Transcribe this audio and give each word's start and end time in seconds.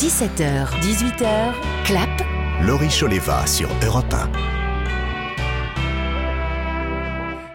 17h, 0.00 0.80
18h, 0.80 1.52
clap. 1.84 2.08
Laurie 2.62 2.88
Choleva 2.88 3.46
sur 3.46 3.68
Europe 3.84 4.14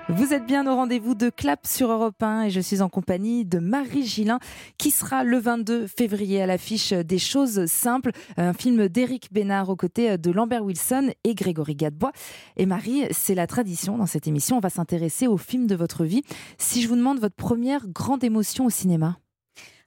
1. 0.09 0.13
Vous 0.13 0.31
êtes 0.31 0.45
bien 0.45 0.67
au 0.67 0.75
rendez-vous 0.75 1.15
de 1.15 1.31
Clap 1.31 1.65
sur 1.65 1.91
Europe 1.91 2.21
1 2.21 2.43
et 2.43 2.49
je 2.51 2.59
suis 2.59 2.83
en 2.83 2.89
compagnie 2.89 3.45
de 3.45 3.57
Marie 3.57 4.05
Gillin 4.05 4.37
qui 4.77 4.91
sera 4.91 5.23
le 5.23 5.39
22 5.39 5.87
février 5.87 6.39
à 6.39 6.45
l'affiche 6.45 6.93
des 6.93 7.17
choses 7.17 7.65
simples, 7.65 8.11
un 8.37 8.53
film 8.53 8.89
d'Éric 8.89 9.33
Bénard 9.33 9.69
aux 9.69 9.75
côtés 9.75 10.19
de 10.19 10.29
Lambert 10.29 10.63
Wilson 10.63 11.09
et 11.23 11.33
Grégory 11.33 11.73
Gadebois. 11.73 12.11
Et 12.57 12.67
Marie, 12.67 13.05
c'est 13.09 13.33
la 13.33 13.47
tradition 13.47 13.97
dans 13.97 14.05
cette 14.05 14.27
émission, 14.27 14.57
on 14.57 14.61
va 14.61 14.69
s'intéresser 14.69 15.25
au 15.25 15.37
film 15.37 15.65
de 15.65 15.75
votre 15.75 16.05
vie. 16.05 16.21
Si 16.59 16.83
je 16.83 16.89
vous 16.89 16.95
demande 16.95 17.19
votre 17.19 17.35
première 17.35 17.87
grande 17.87 18.23
émotion 18.23 18.67
au 18.67 18.69
cinéma 18.69 19.17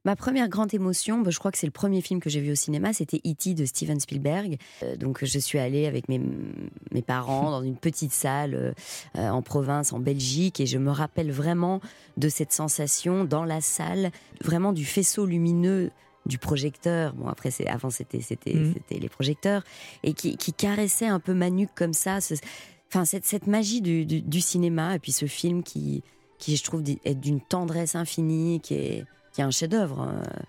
Ma 0.05 0.15
première 0.15 0.49
grande 0.49 0.73
émotion, 0.73 1.21
bah, 1.21 1.31
je 1.31 1.39
crois 1.39 1.51
que 1.51 1.59
c'est 1.59 1.67
le 1.67 1.73
premier 1.73 2.01
film 2.01 2.21
que 2.21 2.31
j'ai 2.31 2.41
vu 2.41 2.53
au 2.53 2.55
cinéma, 2.55 2.93
c'était 2.93 3.21
E.T. 3.27 3.55
de 3.55 3.65
Steven 3.65 3.99
Spielberg. 3.99 4.57
Euh, 4.83 4.97
donc 4.97 5.25
je 5.25 5.39
suis 5.39 5.59
allée 5.59 5.87
avec 5.87 6.09
mes, 6.09 6.21
mes 6.93 7.03
parents 7.03 7.51
dans 7.51 7.63
une 7.63 7.77
petite 7.77 8.13
salle 8.13 8.55
euh, 8.55 8.73
euh, 9.17 9.29
en 9.29 9.43
province, 9.43 9.93
en 9.93 9.99
Belgique, 9.99 10.61
et 10.61 10.67
je 10.67 10.79
me 10.79 10.91
rappelle 10.91 11.33
vraiment 11.33 11.81
de 12.17 12.29
cette 12.29 12.53
sensation 12.53 13.25
dans 13.25 13.45
la 13.45 13.61
salle, 13.61 14.13
vraiment 14.41 14.73
du 14.73 14.85
faisceau 14.85 15.27
lumineux 15.27 15.91
du 16.27 16.39
projecteur. 16.39 17.15
Bon, 17.15 17.27
après, 17.27 17.51
c'est, 17.51 17.67
avant, 17.67 17.91
c'était, 17.91 18.21
c'était, 18.21 18.55
mmh. 18.55 18.75
c'était 18.75 19.01
les 19.01 19.09
projecteurs. 19.09 19.65
Et 20.05 20.13
qui, 20.13 20.37
qui 20.37 20.53
caressait 20.53 21.07
un 21.07 21.21
peu 21.21 21.35
Manu 21.35 21.69
comme 21.75 21.93
ça. 21.95 22.19
enfin, 22.89 23.05
cette, 23.05 23.27
cette 23.27 23.47
magie 23.47 23.81
du, 23.81 24.07
du, 24.07 24.21
du, 24.21 24.41
cinéma. 24.41 24.95
Et 24.95 24.99
puis 24.99 25.13
ce 25.13 25.27
film 25.27 25.63
qui, 25.63 26.05
qui 26.39 26.57
je 26.57 26.63
trouve, 26.63 26.83
est 27.05 27.15
d'une 27.15 27.41
tendresse 27.41 27.95
infinie, 27.95 28.61
qui 28.61 28.75
est, 28.75 29.05
qui 29.39 29.43
est 29.43 29.45
un 29.45 29.53
chef-d'œuvre. 29.53 30.09
Euh. 30.13 30.43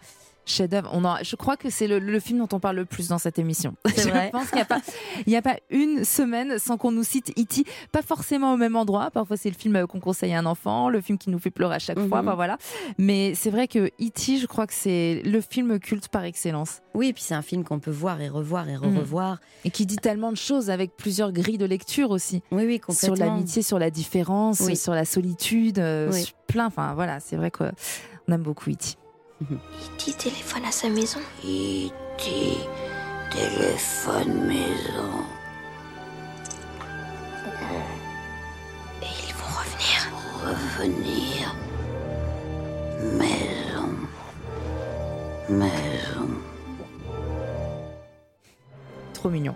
Chef-d'œuvre. 0.48 0.90
On 0.94 1.04
je 1.22 1.36
crois 1.36 1.58
que 1.58 1.70
c'est 1.70 1.86
le, 1.86 2.20
film 2.20 2.40
dont 2.40 2.50
on 2.54 2.60
parle 2.60 2.78
le 2.78 2.86
plus 2.86 3.08
dans 3.10 3.20
cette 3.20 3.38
émission. 3.38 3.76
je 3.86 4.10
vrai. 4.10 4.32
pense 4.32 4.48
qu'il 4.48 4.56
n'y 4.56 4.64
a, 4.64 4.66
pas, 4.66 4.82
il 5.28 5.36
a 5.36 5.42
pas 5.44 5.58
une 5.70 6.04
semaine 6.04 6.58
sans 6.58 6.76
qu'on 6.76 6.92
nous 6.92 7.04
cite 7.04 7.30
E.T. 7.38 7.66
Pas 7.92 8.02
forcément 8.02 8.52
au 8.52 8.58
même 8.58 8.76
endroit. 8.76 9.12
Parfois, 9.12 9.38
c'est 9.38 9.50
le 9.52 9.56
film 9.56 9.86
qu'on 9.86 10.00
conseille 10.00 10.34
à 10.34 10.40
un 10.40 10.48
enfant, 10.48 10.90
le 10.90 11.02
film 11.02 11.20
qui 11.20 11.30
nous 11.30 11.38
fait 11.38 11.52
pleurer 11.52 11.76
à 11.76 11.80
chaque 11.80 12.00
fois. 12.00 12.24
Mhm. 12.24 12.34
voilà. 12.34 12.58
Mais 12.98 13.36
c'est 13.36 13.52
vrai 13.52 13.68
que 13.68 13.92
E.T., 14.02 14.40
je 14.40 14.48
crois 14.48 14.66
que 14.66 14.74
c'est 14.74 15.22
le 15.24 15.40
film 15.40 15.78
culte 15.78 16.08
par 16.08 16.24
excellence. 16.24 16.82
Oui, 16.96 17.10
et 17.10 17.14
puis 17.14 17.22
c'est 17.22 17.36
un 17.36 17.44
film 17.44 17.64
qu'on 17.64 17.80
peut 17.80 17.92
voir 17.92 18.20
et 18.20 18.28
revoir 18.30 18.68
et 18.70 18.78
mhm. 18.78 18.98
revoir. 18.98 19.38
Et 19.66 19.70
qui 19.70 19.86
dit 19.86 19.98
tellement 19.98 20.32
de 20.32 20.38
choses 20.38 20.72
avec 20.72 20.98
plusieurs 20.98 21.32
grilles 21.32 21.60
de 21.60 21.66
lecture 21.66 22.10
aussi. 22.10 22.42
Oui, 22.52 22.66
oui, 22.66 22.80
complètement. 22.80 23.16
Sur 23.16 23.24
l'amitié, 23.24 23.62
sur 23.62 23.78
la 23.78 23.92
différence, 23.92 24.74
sur 24.74 24.96
la 24.96 25.06
solitude, 25.06 25.78
euh, 25.78 26.12
plein. 26.48 26.66
Enfin, 26.66 26.96
voilà, 26.96 27.20
c'est 27.20 27.36
vrai 27.36 27.52
que 27.52 27.66
on 28.30 28.34
aime 28.34 28.44
beaucoup 28.44 28.70
Iti. 28.70 28.98
Iti 29.96 30.14
téléphone 30.14 30.66
à 30.66 30.72
sa 30.72 30.90
maison. 30.90 31.20
Iti 31.44 32.58
téléphone 33.32 34.48
maison. 34.48 35.24
Et 39.02 39.06
ils 39.28 39.34
vont 39.34 39.54
revenir. 39.58 40.12
Revenir. 40.46 41.56
Maison. 43.18 43.90
Maison. 45.50 46.30
Trop 49.14 49.30
mignon. 49.30 49.56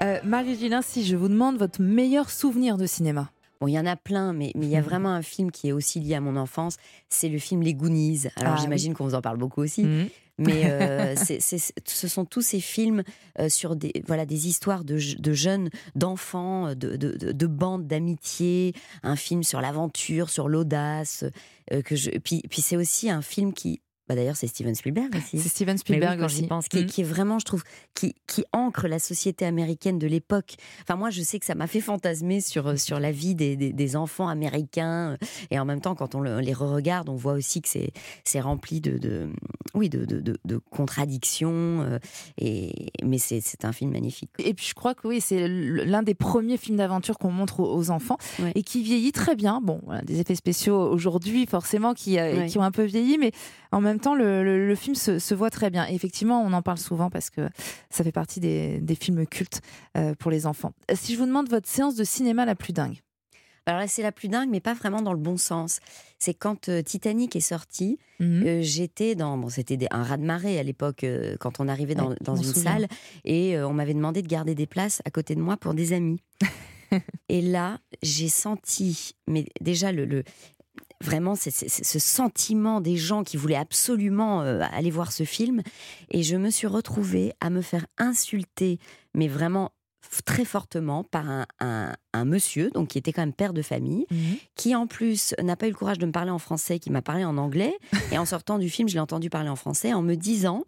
Euh, 0.00 0.18
Marie-Gilin, 0.22 0.82
si 0.82 1.04
je 1.04 1.16
vous 1.16 1.28
demande 1.28 1.58
votre 1.58 1.82
meilleur 1.82 2.30
souvenir 2.30 2.76
de 2.76 2.86
cinéma 2.86 3.30
Bon, 3.60 3.66
il 3.66 3.72
y 3.72 3.78
en 3.78 3.86
a 3.86 3.96
plein, 3.96 4.32
mais 4.32 4.52
il 4.54 4.66
y 4.66 4.76
a 4.76 4.80
vraiment 4.82 5.10
un 5.10 5.22
film 5.22 5.50
qui 5.50 5.68
est 5.68 5.72
aussi 5.72 6.00
lié 6.00 6.14
à 6.14 6.20
mon 6.20 6.36
enfance. 6.36 6.76
C'est 7.08 7.28
le 7.28 7.38
film 7.38 7.62
Les 7.62 7.74
Goonies. 7.74 8.28
Alors 8.36 8.54
ah 8.56 8.60
j'imagine 8.60 8.94
qu'on 8.94 9.04
vous 9.04 9.14
en 9.14 9.22
parle 9.22 9.38
beaucoup 9.38 9.62
aussi. 9.62 9.84
Mmh. 9.84 10.06
Mais 10.38 10.62
euh, 10.66 11.16
ce 11.86 12.08
sont 12.08 12.24
tous 12.24 12.42
ces 12.42 12.60
films 12.60 13.02
euh, 13.38 13.48
sur 13.48 13.76
des, 13.76 13.92
voilà, 14.06 14.24
des 14.24 14.46
histoires 14.48 14.84
de, 14.84 14.96
jeunes, 14.96 15.68
d'enfants, 15.96 16.74
de, 16.74 16.96
de, 16.96 17.46
bandes 17.46 17.86
d'amitié. 17.86 18.72
Un 19.02 19.16
film 19.16 19.42
sur 19.42 19.60
l'aventure, 19.60 20.30
sur 20.30 20.48
l'audace. 20.48 21.24
Euh, 21.72 21.82
que 21.82 21.96
je... 21.96 22.10
Puis, 22.10 22.42
puis 22.48 22.62
c'est 22.62 22.76
aussi 22.76 23.10
un 23.10 23.22
film 23.22 23.52
qui 23.52 23.80
bah 24.08 24.14
D'ailleurs, 24.14 24.36
c'est 24.36 24.46
Steven 24.46 24.74
Spielberg 24.74 25.14
aussi. 25.16 25.38
C'est 25.38 25.48
Steven 25.48 25.78
Spielberg 25.78 26.20
aussi. 26.22 26.46
pense, 26.46 26.66
mm. 26.66 26.86
qui, 26.86 27.00
est 27.00 27.04
vraiment, 27.04 27.38
je 27.38 27.44
trouve, 27.44 27.62
qui, 27.94 28.14
qui 28.26 28.44
ancre 28.52 28.88
la 28.88 28.98
société 28.98 29.44
américaine 29.44 29.98
de 29.98 30.06
l'époque. 30.06 30.56
Enfin, 30.82 30.96
moi, 30.96 31.10
je 31.10 31.22
sais 31.22 31.38
que 31.38 31.46
ça 31.46 31.54
m'a 31.54 31.66
fait 31.66 31.80
fantasmer 31.80 32.40
sur, 32.40 32.68
euh, 32.68 32.76
sur 32.76 33.00
la 33.00 33.12
vie 33.12 33.34
des, 33.34 33.56
des, 33.56 33.96
enfants 33.96 34.28
américains. 34.28 35.16
Et 35.50 35.58
en 35.58 35.64
même 35.64 35.80
temps, 35.80 35.94
quand 35.94 36.14
on 36.14 36.22
les 36.22 36.52
re-regarde, 36.52 37.08
on 37.08 37.16
voit 37.16 37.32
aussi 37.32 37.62
que 37.62 37.68
c'est 37.68 38.40
rempli 38.40 38.80
de, 38.80 38.98
de, 38.98 39.28
oui, 39.74 39.88
de, 39.88 40.04
de, 40.04 40.36
de 40.44 40.56
contradictions. 40.70 41.82
Euh, 41.82 41.98
et, 42.38 42.90
mais 43.04 43.18
c'est 43.18 43.64
un 43.64 43.72
film 43.72 43.92
magnifique. 43.92 44.30
Et 44.38 44.54
puis, 44.54 44.66
je 44.66 44.74
crois 44.74 44.94
que 44.94 45.06
oui, 45.06 45.20
c'est 45.20 45.46
l'un 45.48 46.02
des 46.02 46.14
premiers 46.14 46.56
films 46.56 46.76
d'aventure 46.76 47.18
qu'on 47.18 47.30
montre 47.30 47.60
aux, 47.60 47.90
enfants 47.90 48.18
et 48.54 48.62
qui 48.62 48.82
vieillit 48.82 49.12
très 49.12 49.34
bien. 49.34 49.60
Bon, 49.62 49.80
voilà, 49.84 50.02
des 50.02 50.20
effets 50.20 50.34
spéciaux 50.34 50.78
aujourd'hui, 50.90 51.46
forcément, 51.46 51.94
qui, 51.94 52.18
euh, 52.18 52.46
qui 52.46 52.58
ont 52.58 52.62
un 52.62 52.70
peu 52.70 52.84
vieilli, 52.84 53.18
mais 53.18 53.32
en 53.72 53.80
même 53.80 54.00
temps, 54.00 54.14
le, 54.14 54.74
film 54.74 54.94
se, 54.94 55.34
voit 55.34 55.50
très 55.50 55.70
bien. 55.70 55.86
effectivement, 55.86 56.42
on 56.42 56.52
en 56.52 56.62
parle 56.62 56.78
souvent 56.78 57.10
parce 57.10 57.30
que 57.30 57.48
ça 57.90 58.04
fait 58.04 58.12
partie 58.12 58.40
des, 58.40 58.96
films 59.00 59.26
cultes 59.26 59.60
euh, 59.96 60.14
pour 60.14 60.30
les 60.30 60.46
enfants. 60.46 60.72
Si 60.94 61.14
je 61.14 61.18
vous 61.18 61.26
demande 61.26 61.48
votre 61.48 61.68
séance 61.68 61.94
de 61.94 62.04
cinéma 62.04 62.44
la 62.44 62.54
plus 62.54 62.72
dingue 62.72 63.00
alors 63.66 63.80
là, 63.80 63.86
c'est 63.86 64.02
la 64.02 64.12
plus 64.12 64.28
dingue, 64.28 64.48
mais 64.48 64.60
pas 64.60 64.72
vraiment 64.72 65.02
dans 65.02 65.12
le 65.12 65.18
bon 65.18 65.36
sens. 65.36 65.80
C'est 66.18 66.32
quand 66.32 66.70
euh, 66.70 66.80
Titanic 66.80 67.36
est 67.36 67.40
sorti, 67.40 67.98
mhm. 68.18 68.42
euh, 68.46 68.62
j'étais 68.62 69.14
dans. 69.14 69.36
Bon, 69.36 69.50
c'était 69.50 69.76
un 69.90 70.02
raz-de-marée 70.02 70.58
à 70.58 70.62
l'époque, 70.62 71.04
quand 71.38 71.60
on 71.60 71.68
arrivait 71.68 71.94
dans, 71.94 72.14
une 72.34 72.44
salle, 72.44 72.88
et 73.26 73.60
on 73.60 73.74
m'avait 73.74 73.92
demandé 73.92 74.22
de 74.22 74.26
garder 74.26 74.54
des 74.54 74.64
places 74.64 75.02
à 75.04 75.10
côté 75.10 75.34
de 75.34 75.42
moi 75.42 75.58
pour 75.58 75.74
des 75.74 75.92
amis. 75.92 76.18
et 77.28 77.42
là, 77.42 77.78
j'ai 78.02 78.30
senti, 78.30 79.12
mais 79.26 79.44
déjà, 79.60 79.92
le, 79.92 80.24
vraiment 81.02 81.34
c'est 81.34 81.50
ce 81.50 81.98
sentiment 81.98 82.80
des 82.80 82.96
gens 82.96 83.22
qui 83.22 83.36
voulaient 83.36 83.56
absolument 83.56 84.42
euh, 84.42 84.62
aller 84.72 84.90
voir 84.90 85.12
ce 85.12 85.24
film. 85.24 85.62
Et 86.10 86.22
je 86.22 86.36
me 86.36 86.50
suis 86.50 86.66
retrouvée 86.66 87.32
à 87.40 87.50
me 87.50 87.62
faire 87.62 87.86
insulter, 87.98 88.78
mais 89.14 89.28
vraiment 89.28 89.72
très 90.24 90.44
fortement 90.44 91.04
par 91.04 91.46
un, 91.60 91.94
monsieur, 92.24 92.70
donc 92.70 92.88
qui 92.88 92.98
était 92.98 93.12
quand 93.12 93.22
même 93.22 93.32
père 93.32 93.52
de 93.52 93.62
famille, 93.62 94.06
mhm. 94.10 94.36
qui 94.56 94.74
en 94.74 94.86
plus 94.88 95.34
n'a 95.40 95.54
pas 95.54 95.66
eu 95.66 95.70
le 95.70 95.76
courage 95.76 95.98
de 95.98 96.06
me 96.06 96.10
parler 96.10 96.30
en 96.30 96.38
français, 96.38 96.80
qui 96.80 96.90
m'a 96.90 97.02
parlé 97.02 97.24
en 97.24 97.36
anglais. 97.38 97.78
et 98.12 98.18
en 98.18 98.24
sortant 98.24 98.58
du 98.58 98.68
film, 98.68 98.88
je 98.88 98.94
l'ai 98.94 99.00
entendu 99.00 99.30
parler 99.30 99.48
en 99.48 99.56
français 99.56 99.92
en 99.92 100.02
me 100.02 100.16
disant, 100.16 100.64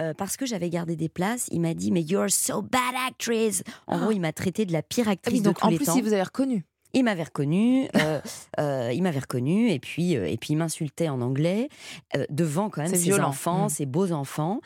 euh, 0.00 0.12
parce 0.14 0.36
que 0.36 0.44
j'avais 0.44 0.70
gardé 0.70 0.96
des 0.96 1.08
places, 1.08 1.48
il 1.52 1.60
m'a 1.60 1.74
dit 1.74 1.92
mais 1.92 2.02
you're 2.02 2.30
so 2.30 2.62
bad 2.62 2.80
actress. 3.06 3.62
En 3.86 3.96
ah. 3.96 4.00
gros, 4.00 4.10
il 4.10 4.20
m'a 4.20 4.32
traité 4.32 4.66
de 4.66 4.72
la 4.72 4.82
pire 4.82 5.06
ah 5.06 5.12
actrice 5.12 5.42
de 5.42 5.52
tous 5.52 5.64
en 5.64 5.68
les 5.68 5.78
temps. 5.78 5.92
Plus, 5.92 6.00
il 6.00 6.04
vous 6.04 6.12
avez 6.12 6.22
reconnu. 6.24 6.64
Il 6.94 7.04
m'avait 7.04 7.24
reconnu, 7.24 7.88
euh, 7.96 8.20
euh, 8.60 8.90
il 8.94 9.02
m'avait 9.02 9.20
reconnu, 9.20 9.70
et 9.70 9.78
puis 9.78 10.16
euh, 10.16 10.26
et 10.26 10.36
puis 10.36 10.50
il 10.50 10.56
m'insultait 10.56 11.08
en 11.08 11.20
anglais 11.20 11.68
devant 12.30 12.70
quand 12.70 12.82
même 12.82 12.94
ses 12.94 13.20
enfants, 13.20 13.66
mmh. 13.66 13.70
ses 13.70 13.86
beaux 13.86 14.12
enfants. 14.12 14.60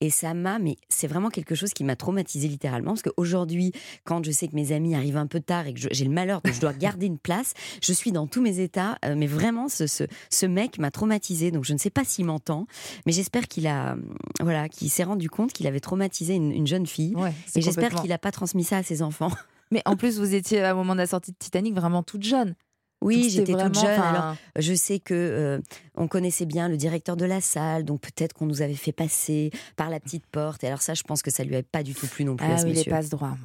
Et 0.00 0.10
ça 0.10 0.32
m'a, 0.32 0.60
mais 0.60 0.76
c'est 0.88 1.08
vraiment 1.08 1.28
quelque 1.28 1.56
chose 1.56 1.72
qui 1.72 1.82
m'a 1.82 1.96
traumatisé 1.96 2.46
littéralement, 2.46 2.92
parce 2.92 3.02
qu'aujourd'hui, 3.02 3.72
quand 4.04 4.24
je 4.24 4.30
sais 4.30 4.46
que 4.46 4.54
mes 4.54 4.70
amis 4.70 4.94
arrivent 4.94 5.16
un 5.16 5.26
peu 5.26 5.40
tard 5.40 5.66
et 5.66 5.74
que 5.74 5.80
j'ai 5.90 6.04
le 6.04 6.12
malheur 6.12 6.40
que 6.40 6.52
je 6.52 6.60
dois 6.60 6.72
garder 6.72 7.06
une 7.06 7.18
place, 7.18 7.54
je 7.82 7.92
suis 7.92 8.12
dans 8.12 8.28
tous 8.28 8.40
mes 8.40 8.60
états. 8.60 8.96
mais 9.16 9.26
vraiment, 9.26 9.68
ce, 9.68 9.88
ce, 9.88 10.04
ce 10.30 10.46
mec 10.46 10.78
m'a 10.78 10.92
traumatisé. 10.92 11.50
Donc 11.50 11.64
je 11.64 11.72
ne 11.72 11.78
sais 11.78 11.90
pas 11.90 12.04
s'il 12.04 12.26
m'entend, 12.26 12.68
mais 13.06 13.12
j'espère 13.12 13.48
qu'il 13.48 13.66
a, 13.66 13.96
voilà, 14.40 14.68
qu'il 14.68 14.88
s'est 14.88 15.02
rendu 15.02 15.28
compte 15.28 15.52
qu'il 15.52 15.66
avait 15.66 15.80
traumatisé 15.80 16.36
une, 16.36 16.66
jeune 16.66 16.86
fille. 16.86 17.16
et 17.56 17.60
j'espère 17.60 17.92
qu'il 17.96 18.10
n'a 18.10 18.18
pas 18.18 18.30
transmis 18.30 18.62
ça 18.62 18.76
à 18.76 18.82
ses 18.84 19.02
enfants. 19.02 19.32
Mais 19.70 19.82
en 19.84 19.96
plus, 19.96 20.18
vous 20.18 20.34
étiez, 20.34 20.70
au 20.70 20.76
moment 20.76 20.94
de 20.94 21.00
la 21.00 21.06
sortie 21.06 21.32
de 21.32 21.36
Titanic, 21.38 21.74
vraiment 21.74 22.02
toute 22.02 22.22
jeune. 22.22 22.54
Oui, 23.00 23.30
j'étais 23.30 23.52
toute 23.52 23.74
jeune. 23.74 24.00
Alors, 24.00 24.34
je 24.56 24.74
sais 24.74 24.98
que 24.98 25.14
euh, 25.14 25.60
on 25.94 26.08
connaissait 26.08 26.46
bien 26.46 26.68
le 26.68 26.76
directeur 26.76 27.16
de 27.16 27.24
la 27.24 27.40
salle, 27.40 27.84
donc 27.84 28.00
peut-être 28.00 28.32
qu'on 28.32 28.46
nous 28.46 28.60
avait 28.60 28.74
fait 28.74 28.92
passer 28.92 29.52
par 29.76 29.88
la 29.88 30.00
petite 30.00 30.26
porte. 30.26 30.64
Et 30.64 30.66
alors 30.66 30.82
ça, 30.82 30.94
je 30.94 31.04
pense 31.04 31.22
que 31.22 31.30
ça 31.30 31.44
lui 31.44 31.54
avait 31.54 31.62
pas 31.62 31.84
du 31.84 31.94
tout 31.94 32.08
plu 32.08 32.24
non 32.24 32.34
plus 32.34 32.46
ah 32.50 32.54
à 32.54 32.58
ce 32.58 32.64
oui, 32.64 32.70
monsieur. 32.70 32.90
passe 32.90 33.08
droit. 33.08 33.36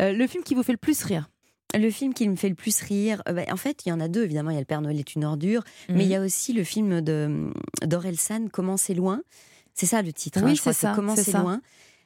Euh, 0.00 0.12
le 0.12 0.26
film 0.28 0.44
qui 0.44 0.54
vous 0.54 0.62
fait 0.62 0.72
le 0.72 0.78
plus 0.78 1.02
rire 1.02 1.28
le 1.78 1.90
film 1.90 2.12
qui 2.12 2.28
me 2.28 2.36
fait 2.36 2.48
le 2.48 2.54
plus 2.54 2.80
rire, 2.80 3.22
euh, 3.28 3.32
bah, 3.32 3.44
en 3.50 3.56
fait, 3.56 3.86
il 3.86 3.88
y 3.88 3.92
en 3.92 4.00
a 4.00 4.08
deux, 4.08 4.24
évidemment. 4.24 4.50
Il 4.50 4.54
y 4.54 4.56
a 4.56 4.60
Le 4.60 4.66
Père 4.66 4.82
Noël 4.82 4.98
est 4.98 5.14
une 5.14 5.24
ordure, 5.24 5.62
mais 5.88 6.04
il 6.04 6.08
y 6.10 6.14
a 6.14 6.18
mhm. 6.18 6.26
aussi 6.26 6.52
le 6.52 6.64
film 6.64 7.00
de 7.00 7.50
d'Orelsan, 7.82 8.48
Comment 8.52 8.76
c'est 8.76 8.94
loin. 8.94 9.22
C'est 9.74 9.86
ça 9.86 10.02
le 10.02 10.12
titre, 10.12 10.40
hein, 10.40 10.44
oui, 10.44 10.56
c'est 10.56 10.74
ça, 10.74 10.92
Comment 10.94 11.16
c'est 11.16 11.32
loin. 11.32 11.62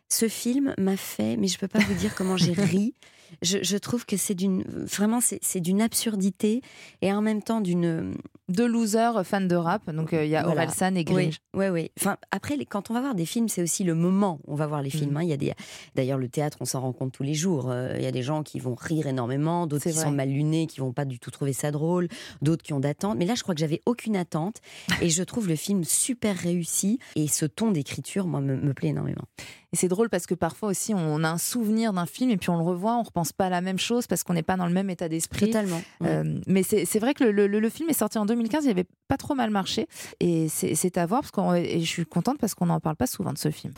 Ce 0.08 0.28
film 0.28 0.74
m'a 0.78 0.96
fait, 0.96 1.36
mais 1.36 1.48
je 1.48 1.58
peux 1.58 1.68
pas 1.68 1.80
vous 1.80 1.94
dire 1.94 2.14
comment 2.14 2.36
j'ai 2.36 2.52
ri. 2.52 2.94
je, 3.42 3.76
trouve 3.76 4.06
que 4.06 4.16
c'est 4.16 4.34
d'une 4.34 4.62
vraiment 4.62 5.20
c'est 5.20 5.60
d'une 5.60 5.82
absurdité 5.82 6.62
et 7.02 7.12
en 7.12 7.20
même 7.22 7.42
temps 7.42 7.60
d'une 7.60 8.14
deux 8.48 8.66
losers 8.66 9.26
fans 9.26 9.40
de 9.40 9.56
rap. 9.56 9.90
Donc 9.90 10.12
euh, 10.12 10.24
il 10.24 10.30
y 10.30 10.36
a 10.36 10.44
voilà. 10.44 10.62
Orelsan 10.62 10.94
et 10.94 11.04
Grinch. 11.04 11.40
Oui, 11.54 11.66
oui, 11.68 11.90
Enfin 11.98 12.16
après, 12.30 12.56
quand 12.64 12.90
on 12.90 12.94
va 12.94 13.00
voir 13.00 13.14
des 13.14 13.26
films, 13.26 13.48
c'est 13.48 13.62
aussi 13.62 13.82
le 13.82 13.94
moment 13.94 14.40
où 14.46 14.52
on 14.52 14.56
va 14.56 14.66
voir 14.66 14.82
les 14.82 14.90
films. 14.90 15.12
Mm. 15.12 15.16
Hein. 15.16 15.22
Il 15.24 15.28
y 15.28 15.32
a 15.32 15.36
des, 15.36 15.52
d'ailleurs 15.94 16.18
le 16.18 16.28
théâtre, 16.28 16.58
on 16.60 16.64
s'en 16.64 16.80
rend 16.80 16.92
compte 16.92 17.12
tous 17.12 17.22
les 17.22 17.34
jours. 17.34 17.70
Euh, 17.70 17.94
il 17.96 18.02
y 18.02 18.06
a 18.06 18.12
des 18.12 18.22
gens 18.22 18.42
qui 18.42 18.60
vont 18.60 18.74
rire 18.74 19.06
énormément, 19.06 19.66
d'autres 19.66 19.90
qui 19.90 19.92
sont 19.92 20.12
mal 20.12 20.28
lunés, 20.28 20.66
qui 20.66 20.80
vont 20.80 20.92
pas 20.92 21.04
du 21.04 21.18
tout 21.18 21.30
trouver 21.30 21.52
ça 21.52 21.70
drôle, 21.70 22.08
d'autres 22.42 22.62
qui 22.62 22.72
ont 22.72 22.80
d'attente. 22.80 23.16
Mais 23.18 23.26
là, 23.26 23.34
je 23.34 23.42
crois 23.42 23.54
que 23.54 23.60
j'avais 23.60 23.82
aucune 23.86 24.16
attente 24.16 24.60
et 25.00 25.10
je 25.10 25.22
trouve 25.22 25.48
le 25.48 25.56
film 25.56 25.82
super 25.84 26.36
réussi 26.36 26.98
et 27.16 27.26
ce 27.26 27.46
ton 27.46 27.72
d'écriture, 27.72 28.26
moi, 28.26 28.40
me, 28.40 28.56
me 28.56 28.74
plaît 28.74 28.88
énormément. 28.88 29.24
Et 29.72 29.76
c'est 29.76 29.88
drôle 29.88 30.08
parce 30.08 30.26
que 30.26 30.34
parfois 30.34 30.68
aussi, 30.68 30.94
on 30.94 31.24
a 31.24 31.28
un 31.28 31.38
souvenir 31.38 31.92
d'un 31.92 32.06
film 32.06 32.30
et 32.30 32.36
puis 32.36 32.50
on 32.50 32.56
le 32.56 32.62
revoit, 32.62 32.96
on 32.96 33.02
repense 33.02 33.32
pas 33.32 33.46
à 33.46 33.50
la 33.50 33.60
même 33.60 33.78
chose 33.78 34.06
parce 34.06 34.22
qu'on 34.22 34.34
n'est 34.34 34.42
pas 34.42 34.56
dans 34.56 34.66
le 34.66 34.72
même 34.72 34.90
état 34.90 35.08
d'esprit. 35.08 35.46
Totalement. 35.46 35.82
Euh, 36.02 36.38
mais 36.46 36.62
c'est 36.62 36.98
vrai 36.98 37.14
que 37.14 37.24
le, 37.24 37.46
le, 37.46 37.70
film 37.70 37.90
est 37.90 37.98
sorti 37.98 38.18
en 38.18 38.26
2015, 38.26 38.64
il 38.64 38.70
avait 38.70 38.86
pas 39.08 39.16
trop 39.16 39.34
mal 39.34 39.50
marché 39.50 39.88
et 40.20 40.48
c'est 40.48 40.98
à 40.98 41.06
voir 41.06 41.22
parce 41.22 41.56
et 41.56 41.80
je 41.80 41.86
suis 41.86 42.06
contente 42.06 42.38
parce 42.38 42.54
qu'on 42.54 42.66
n'en 42.66 42.80
parle 42.80 42.96
pas 42.96 43.06
souvent 43.06 43.32
de 43.32 43.38
ce 43.38 43.50
film. 43.50 43.72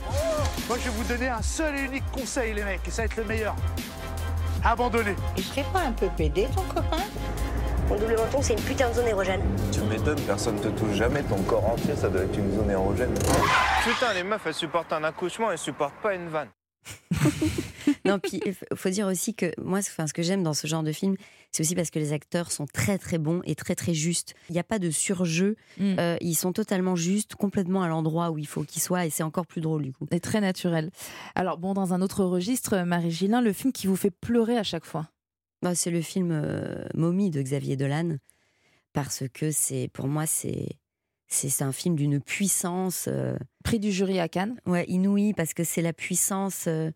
Moi, 0.68 0.76
je 0.78 0.84
vais 0.84 0.96
vous 0.96 1.04
donner 1.04 1.28
un 1.28 1.42
seul 1.42 1.74
et 1.76 1.84
unique 1.84 2.10
conseil, 2.12 2.54
les 2.54 2.62
mecs, 2.62 2.80
et 2.86 2.90
ça 2.90 3.02
va 3.02 3.06
être 3.06 3.16
le 3.16 3.24
meilleur. 3.24 3.56
Abandonnez. 4.64 5.14
Il 5.36 5.42
serait 5.42 5.64
pas 5.72 5.80
un 5.80 5.92
peu 5.92 6.08
pédé, 6.16 6.46
ton 6.54 6.62
copain? 6.62 7.02
Mon 7.88 7.96
double 7.96 8.16
menton, 8.16 8.42
c'est 8.42 8.52
une 8.52 8.60
putain 8.60 8.90
de 8.90 8.94
zone 8.94 9.08
érogène. 9.08 9.40
Tu 9.72 9.80
m'étonnes, 9.80 10.20
personne 10.26 10.60
te 10.60 10.68
touche 10.68 10.94
jamais, 10.94 11.22
ton 11.22 11.40
corps 11.42 11.64
entier, 11.70 11.96
ça 11.96 12.08
doit 12.08 12.22
être 12.22 12.38
une 12.38 12.52
zone 12.54 12.70
érogène. 12.70 13.14
Putain, 13.82 14.12
les 14.14 14.22
meufs, 14.22 14.42
elles 14.46 14.54
supportent 14.54 14.92
un 14.92 15.04
accouchement, 15.04 15.50
elles 15.50 15.58
supportent 15.58 16.00
pas 16.02 16.14
une 16.14 16.28
vanne. 16.28 16.48
non, 18.04 18.18
puis 18.18 18.40
il 18.44 18.54
faut 18.74 18.90
dire 18.90 19.06
aussi 19.06 19.34
que 19.34 19.52
moi, 19.58 19.78
enfin, 19.78 20.06
ce 20.06 20.12
que 20.12 20.22
j'aime 20.22 20.42
dans 20.42 20.54
ce 20.54 20.66
genre 20.66 20.82
de 20.82 20.92
film, 20.92 21.16
c'est 21.50 21.62
aussi 21.62 21.74
parce 21.74 21.90
que 21.90 21.98
les 21.98 22.12
acteurs 22.12 22.52
sont 22.52 22.66
très 22.66 22.98
très 22.98 23.18
bons 23.18 23.40
et 23.44 23.54
très 23.54 23.74
très 23.74 23.94
justes. 23.94 24.34
Il 24.50 24.52
n'y 24.52 24.58
a 24.58 24.64
pas 24.64 24.78
de 24.78 24.90
surjeu, 24.90 25.56
mm. 25.78 25.96
euh, 25.98 26.16
ils 26.20 26.34
sont 26.34 26.52
totalement 26.52 26.94
justes, 26.94 27.36
complètement 27.36 27.82
à 27.82 27.88
l'endroit 27.88 28.30
où 28.30 28.38
il 28.38 28.46
faut 28.46 28.64
qu'ils 28.64 28.82
soient, 28.82 29.06
et 29.06 29.10
c'est 29.10 29.22
encore 29.22 29.46
plus 29.46 29.62
drôle 29.62 29.82
du 29.82 29.92
coup. 29.92 30.06
Et 30.10 30.20
très 30.20 30.40
naturel. 30.40 30.90
Alors 31.34 31.56
bon, 31.56 31.72
dans 31.72 31.94
un 31.94 32.02
autre 32.02 32.24
registre, 32.24 32.82
Marie 32.82 33.10
Gillin, 33.10 33.40
le 33.40 33.52
film 33.52 33.72
qui 33.72 33.86
vous 33.86 33.96
fait 33.96 34.10
pleurer 34.10 34.58
à 34.58 34.62
chaque 34.62 34.84
fois 34.84 35.06
bah, 35.62 35.74
c'est 35.74 35.90
le 35.90 36.02
film 36.02 36.30
euh, 36.32 36.84
Momie 36.94 37.30
de 37.30 37.42
Xavier 37.42 37.76
Dolan, 37.76 38.16
parce 38.92 39.24
que 39.32 39.50
c'est, 39.50 39.88
pour 39.92 40.06
moi, 40.06 40.26
c'est, 40.26 40.68
c'est, 41.26 41.62
un 41.62 41.72
film 41.72 41.96
d'une 41.96 42.20
puissance. 42.20 43.06
Euh, 43.08 43.36
Prix 43.64 43.80
du 43.80 43.92
jury 43.92 44.20
à 44.20 44.28
Cannes. 44.28 44.60
Ouais, 44.66 44.84
inouïe, 44.88 45.34
parce 45.34 45.54
que 45.54 45.64
c'est 45.64 45.82
la 45.82 45.92
puissance, 45.92 46.66
euh, 46.68 46.90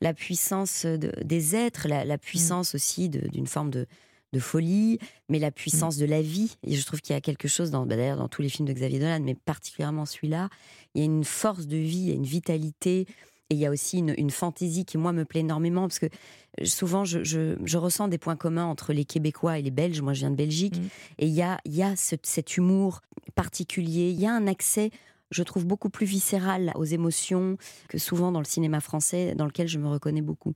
la 0.00 0.14
puissance 0.14 0.86
des 0.86 1.56
êtres, 1.56 1.88
la, 1.88 2.18
puissance 2.18 2.74
mm. 2.74 2.76
aussi 2.76 3.08
d'une 3.08 3.46
forme 3.46 3.70
de, 3.70 3.86
de 4.32 4.40
folie, 4.40 4.98
mais 5.28 5.38
la 5.38 5.50
puissance 5.50 5.96
mm. 5.96 6.00
de 6.00 6.06
la 6.06 6.22
vie. 6.22 6.56
Et 6.62 6.76
je 6.76 6.86
trouve 6.86 7.00
qu'il 7.00 7.14
y 7.14 7.16
a 7.16 7.20
quelque 7.20 7.48
chose, 7.48 7.70
dans, 7.70 7.84
bah, 7.84 7.96
d'ailleurs, 7.96 8.18
dans 8.18 8.28
tous 8.28 8.42
les 8.42 8.48
films 8.48 8.68
de 8.68 8.72
Xavier 8.72 9.00
Dolan, 9.00 9.20
mais 9.20 9.34
particulièrement 9.34 10.06
celui-là, 10.06 10.50
il 10.94 11.00
y 11.00 11.02
a 11.02 11.06
une 11.06 11.24
force 11.24 11.66
de 11.66 11.76
vie, 11.76 11.98
il 11.98 12.08
y 12.08 12.12
a 12.12 12.14
une 12.14 12.24
vitalité. 12.24 13.06
Et 13.50 13.54
il 13.54 13.60
y 13.60 13.66
a 13.66 13.70
aussi 13.70 13.98
une, 13.98 14.30
fantaisie 14.30 14.84
qui, 14.84 14.96
moi, 14.96 15.12
me 15.12 15.24
plaît 15.24 15.40
énormément, 15.40 15.82
parce 15.82 15.98
que 15.98 16.06
euh, 16.06 16.64
souvent, 16.64 17.04
je, 17.04 17.76
ressens 17.76 18.08
des 18.08 18.18
points 18.18 18.36
communs 18.36 18.64
entre 18.64 18.92
les 18.92 19.04
Québécois 19.04 19.58
et 19.58 19.62
les 19.62 19.70
Belges. 19.70 20.00
Moi, 20.00 20.14
je 20.14 20.20
viens 20.20 20.30
de 20.30 20.36
Belgique. 20.36 20.78
Mmh. 20.78 20.88
Et 21.18 21.26
il 21.26 21.34
y 21.34 21.42
a, 21.42 21.58
y 21.66 21.82
a 21.82 21.94
cet 21.96 22.56
humour 22.56 23.02
particulier. 23.34 24.10
Il 24.10 24.20
y 24.20 24.26
a 24.26 24.32
un 24.32 24.46
accès, 24.46 24.90
je 25.30 25.42
trouve, 25.42 25.66
beaucoup 25.66 25.90
plus 25.90 26.06
viscéral 26.06 26.72
aux 26.74 26.84
émotions 26.84 27.58
que 27.88 27.98
souvent 27.98 28.32
dans 28.32 28.40
le 28.40 28.46
cinéma 28.46 28.80
français, 28.80 29.34
dans 29.34 29.46
lequel 29.46 29.68
je 29.68 29.78
me 29.78 29.88
reconnais 29.88 30.22
beaucoup. 30.22 30.54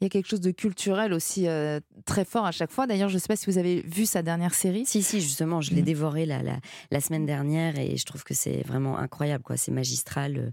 Il 0.00 0.04
y 0.04 0.06
a 0.06 0.10
quelque 0.10 0.28
chose 0.28 0.42
de 0.42 0.50
culturel 0.50 1.14
aussi 1.14 1.48
euh, 1.48 1.80
très 2.04 2.26
fort 2.26 2.44
à 2.44 2.52
chaque 2.52 2.70
fois. 2.70 2.86
D'ailleurs, 2.86 3.08
je 3.08 3.14
ne 3.14 3.18
sais 3.18 3.28
pas 3.28 3.36
si 3.36 3.46
vous 3.46 3.56
avez 3.56 3.80
vu 3.80 4.04
sa 4.04 4.20
dernière 4.20 4.52
série. 4.52 4.84
Si, 4.84 5.02
si, 5.02 5.22
justement, 5.22 5.62
je 5.62 5.72
l'ai 5.72 5.80
mmh. 5.80 5.86
dévoré 5.86 6.26
la, 6.26 6.42
la, 6.90 7.00
semaine 7.00 7.24
dernière 7.24 7.78
et 7.78 7.96
je 7.96 8.04
trouve 8.04 8.22
que 8.22 8.34
c'est 8.34 8.60
vraiment 8.60 8.98
incroyable. 8.98 9.42
quoi. 9.42 9.56
C'est 9.56 9.72
magistral. 9.72 10.52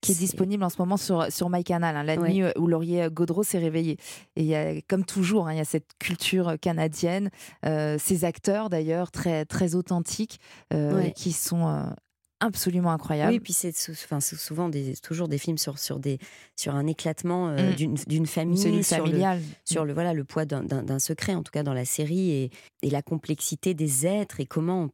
Euh, 0.00 0.06
qui 0.06 0.12
est, 0.12 0.14
disponible 0.14 0.64
en 0.64 0.68
ce 0.68 0.76
moment 0.78 0.96
sur, 0.96 1.30
sur 1.30 1.50
MyCanal, 1.50 1.96
hein, 1.96 2.02
la 2.02 2.16
nuit 2.16 2.42
euh, 2.42 2.52
où 2.56 2.66
Laurier 2.66 3.08
Gaudreau 3.10 3.42
s'est 3.42 3.58
réveillé. 3.58 3.98
Et 4.36 4.42
il 4.42 4.46
y 4.46 4.54
a, 4.54 4.80
comme 4.88 5.04
toujours, 5.04 5.48
hein, 5.48 5.52
il 5.52 5.58
y 5.58 5.60
a 5.60 5.64
cette 5.64 5.90
culture 5.98 6.54
canadienne, 6.60 7.30
euh, 7.66 7.96
ces 7.98 8.24
acteurs 8.24 8.70
d'ailleurs 8.70 9.10
très, 9.10 9.44
très 9.44 9.74
authentiques 9.74 10.40
euh, 10.72 11.10
qui 11.10 11.32
sont 11.32 11.92
absolument 12.40 12.92
incroyables. 12.92 13.30
Oui, 13.30 13.36
et 13.36 13.40
puis 13.40 13.52
c'est 13.52 13.74
enfin, 13.90 14.20
souvent 14.20 14.70
des, 14.70 14.96
toujours 14.96 15.28
des 15.28 15.38
films 15.38 15.58
sur, 15.58 15.78
sur, 15.78 15.98
des, 15.98 16.18
sur 16.56 16.74
un 16.74 16.86
éclatement 16.86 17.48
mm. 17.48 17.74
d'une 18.06 18.26
famille, 18.26 18.58
sur, 18.82 19.06
le, 19.06 19.22
sur 19.64 19.84
le, 19.84 19.92
voilà, 19.92 20.14
le 20.14 20.24
poids 20.24 20.46
d'un 20.46 20.98
secret, 20.98 21.34
en 21.34 21.42
tout 21.42 21.52
cas 21.52 21.62
dans 21.62 21.74
la 21.74 21.84
série, 21.84 22.30
et, 22.30 22.50
et 22.82 22.90
la 22.90 23.02
complexité 23.02 23.74
des 23.74 24.06
êtres 24.06 24.40
et 24.40 24.46
comment 24.46 24.88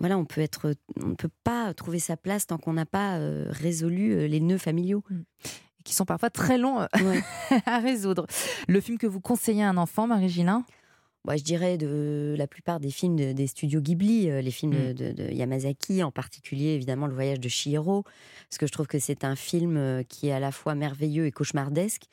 voilà, 0.00 0.18
on 0.18 0.24
peut 0.24 0.40
être, 0.40 0.74
on 1.02 1.08
ne 1.08 1.14
peut 1.14 1.30
pas 1.44 1.72
trouver 1.74 1.98
sa 1.98 2.16
place 2.16 2.46
tant 2.46 2.58
qu'on 2.58 2.72
n'a 2.72 2.86
pas 2.86 3.16
euh, 3.16 3.46
résolu 3.48 4.12
euh, 4.12 4.26
les 4.26 4.40
nœuds 4.40 4.58
familiaux. 4.58 5.02
Mm. 5.10 5.20
Qui 5.84 5.94
sont 5.94 6.04
parfois 6.04 6.28
très 6.28 6.58
longs 6.58 6.82
euh, 6.82 6.86
à 7.66 7.78
résoudre. 7.78 8.26
Le 8.66 8.78
film 8.80 8.98
que 8.98 9.06
vous 9.06 9.20
conseillez 9.20 9.62
à 9.62 9.70
un 9.70 9.78
enfant, 9.78 10.06
Marie-Gilin? 10.06 10.66
Bah, 11.24 11.36
je 11.36 11.42
dirais 11.42 11.78
de 11.78 12.34
la 12.36 12.46
plupart 12.46 12.78
des 12.78 12.90
films 12.90 13.16
des 13.16 13.46
studios 13.46 13.80
Ghibli, 13.80 14.26
les 14.26 14.50
films 14.50 14.90
mm. 14.90 14.92
de, 14.92 15.32
Yamazaki, 15.32 16.02
en 16.02 16.10
particulier 16.10 16.74
évidemment 16.74 17.06
Le 17.06 17.14
Voyage 17.14 17.40
de 17.40 17.48
Chihiro, 17.48 18.02
parce 18.02 18.58
que 18.58 18.66
je 18.66 18.72
trouve 18.72 18.86
que 18.86 18.98
c'est 18.98 19.24
un 19.24 19.34
film 19.34 20.04
qui 20.08 20.28
est 20.28 20.32
à 20.32 20.40
la 20.40 20.52
fois 20.52 20.74
merveilleux 20.74 21.26
et 21.26 21.32
cauchemardesque 21.32 22.04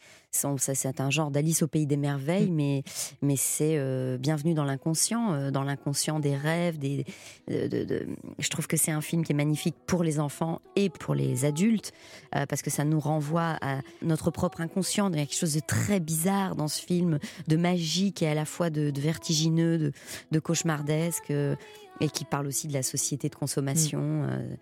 c'est 0.57 1.01
un 1.01 1.09
genre 1.09 1.31
d'Alice 1.31 1.63
au 1.63 1.67
pays 1.67 1.85
des 1.85 1.97
merveilles, 1.97 2.49
mm. 2.49 2.55
mais, 2.55 2.83
mais 3.21 3.35
c'est 3.35 3.77
euh, 3.77 4.17
bienvenue 4.17 4.53
dans 4.53 4.65
l'inconscient, 4.65 5.33
euh, 5.33 5.51
dans 5.51 5.63
l'inconscient 5.63 6.19
des 6.19 6.35
rêves. 6.35 6.77
Des, 6.77 7.05
Je 7.47 8.49
trouve 8.49 8.67
que 8.67 8.77
c'est 8.77 8.91
un 8.91 9.01
film 9.01 9.23
qui 9.23 9.31
est 9.31 9.35
magnifique 9.35 9.75
pour 9.85 10.03
les 10.03 10.19
enfants 10.19 10.61
et 10.75 10.89
pour 10.89 11.15
les 11.15 11.45
adultes, 11.45 11.93
euh, 12.35 12.45
parce 12.45 12.61
que 12.61 12.69
ça 12.69 12.83
nous 12.83 12.99
renvoie 12.99 13.57
à 13.61 13.79
notre 14.01 14.31
propre 14.31 14.61
inconscient. 14.61 15.09
Il 15.11 15.17
y 15.17 15.21
a 15.21 15.25
quelque 15.25 15.37
chose 15.37 15.55
de 15.55 15.61
très 15.65 15.99
bizarre 15.99 16.55
dans 16.55 16.67
ce 16.67 16.81
film, 16.81 17.19
de 17.47 17.57
magique 17.57 18.21
et 18.21 18.27
à 18.27 18.33
la 18.33 18.45
fois 18.45 18.69
de, 18.69 18.91
vertigineux, 18.99 19.77
de, 19.77 19.91
de 20.31 20.39
cauchemardesque 20.39 21.31
et 22.01 22.09
qui 22.09 22.25
parle 22.25 22.47
aussi 22.47 22.67
de 22.67 22.73
la 22.73 22.83
société 22.83 23.29
de 23.29 23.35
consommation. 23.35 23.99
Mm. 23.99 24.29
Euh, 24.29 24.55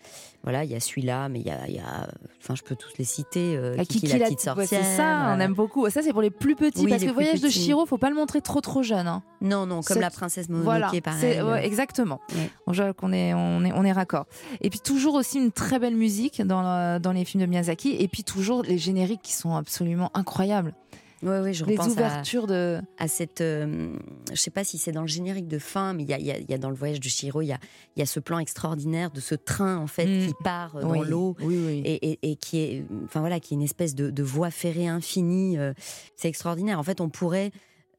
voilà, 0.43 0.63
il 0.63 0.71
y 0.71 0.75
a 0.75 0.79
celui-là, 0.79 1.29
mais 1.29 1.39
il 1.39 1.47
y 1.47 1.79
a, 1.79 2.07
enfin, 2.41 2.55
je 2.55 2.63
peux 2.63 2.75
tous 2.75 2.91
les 2.97 3.05
citer. 3.05 3.55
Euh, 3.55 3.77
qui 3.77 4.01
Kiki, 4.01 4.17
la 4.17 4.25
petite 4.25 4.41
sorcière. 4.41 4.67
c'est 4.67 4.97
ça, 4.97 5.33
on 5.35 5.39
aime 5.39 5.53
beaucoup. 5.53 5.89
Ça, 5.89 6.01
c'est 6.01 6.11
pour 6.11 6.21
les 6.21 6.31
plus 6.31 6.55
petits, 6.55 6.85
parce 6.87 7.01
que 7.01 7.07
le 7.07 7.13
voyage 7.13 7.41
de 7.41 7.49
Chiro, 7.49 7.85
faut 7.85 7.97
pas 7.97 8.09
le 8.09 8.15
montrer 8.15 8.41
trop 8.41 8.61
trop 8.61 8.83
jeune. 8.83 9.07
Hein. 9.07 9.23
Non, 9.41 9.65
non, 9.65 9.81
comme 9.81 9.99
la 9.99 10.09
princesse 10.09 10.49
Mononoke, 10.49 10.65
voilà, 10.65 10.91
pareil. 11.01 11.65
exactement. 11.65 12.19
On, 12.67 12.73
qu'on 12.93 13.13
est, 13.13 13.33
on 13.33 13.63
est, 13.63 13.71
on 13.73 13.83
est 13.83 13.91
raccord. 13.91 14.25
Et 14.61 14.69
puis 14.69 14.79
toujours 14.79 15.15
aussi 15.15 15.37
une 15.37 15.51
très 15.51 15.79
belle 15.79 15.95
musique 15.95 16.41
dans, 16.41 16.99
dans 16.99 17.11
les 17.11 17.25
films 17.25 17.41
de 17.41 17.47
Miyazaki, 17.47 17.95
et 17.97 18.07
puis 18.07 18.23
toujours 18.23 18.63
les 18.63 18.77
génériques 18.77 19.21
qui 19.21 19.33
sont 19.33 19.55
absolument 19.55 20.11
incroyables. 20.13 20.73
Oui, 21.23 21.37
oui, 21.41 21.53
je 21.53 21.63
repense 21.63 21.93
ouvertures 21.93 22.43
à, 22.43 22.47
de... 22.47 22.81
à 22.97 23.07
cette. 23.07 23.41
Euh, 23.41 23.95
je 24.29 24.35
sais 24.35 24.51
pas 24.51 24.63
si 24.63 24.77
c'est 24.77 24.91
dans 24.91 25.01
le 25.01 25.07
générique 25.07 25.47
de 25.47 25.57
fin, 25.57 25.93
mais 25.93 26.03
il 26.03 26.09
y 26.09 26.13
a, 26.13 26.19
y 26.19 26.53
a, 26.53 26.57
dans 26.57 26.69
le 26.69 26.75
voyage 26.75 26.99
de 26.99 27.07
Shiro, 27.07 27.41
il 27.41 27.47
y 27.47 27.53
a, 27.53 27.59
y 27.95 28.01
a 28.01 28.05
ce 28.05 28.19
plan 28.19 28.39
extraordinaire 28.39 29.09
de 29.09 29.21
ce 29.21 29.35
train 29.35 29.77
en 29.77 29.87
fait 29.87 30.05
mm. 30.05 30.27
qui 30.27 30.33
part 30.43 30.75
euh, 30.75 30.81
dans 30.81 31.01
l'eau 31.01 31.35
et, 31.49 32.19
et, 32.21 32.35
qui 32.35 32.59
est, 32.59 32.85
enfin 33.05 33.21
voilà, 33.21 33.39
qui 33.39 33.53
est 33.53 33.57
une 33.57 33.63
espèce 33.63 33.95
de, 33.95 34.09
de 34.09 34.23
voie 34.23 34.51
ferrée 34.51 34.87
infinie. 34.87 35.57
Euh, 35.57 35.73
c'est 36.15 36.27
extraordinaire. 36.27 36.77
En 36.77 36.83
fait, 36.83 36.99
on 36.99 37.09
pourrait 37.09 37.51